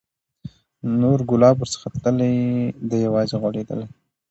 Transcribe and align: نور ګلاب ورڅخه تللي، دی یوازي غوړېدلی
نور 0.99 1.19
ګلاب 1.29 1.57
ورڅخه 1.59 1.89
تللي، 2.03 2.33
دی 2.89 2.97
یوازي 3.07 3.35
غوړېدلی 3.41 3.87